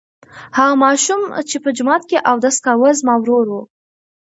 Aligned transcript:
هغه 0.57 0.73
ماشوم 0.83 1.21
چې 1.49 1.57
په 1.63 1.69
جومات 1.77 2.03
کې 2.09 2.17
اودس 2.31 2.55
کاوه 2.65 2.89
زما 2.99 3.15
ورور 3.19 3.45
و. 3.51 3.55